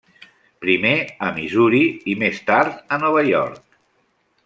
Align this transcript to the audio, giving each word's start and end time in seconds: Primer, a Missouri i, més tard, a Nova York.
Primer, 0.63 0.93
a 1.27 1.29
Missouri 1.35 1.81
i, 2.15 2.17
més 2.25 2.43
tard, 2.51 2.83
a 2.97 3.01
Nova 3.07 3.27
York. 3.33 3.65